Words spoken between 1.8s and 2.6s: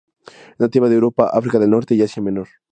y Asia Menor.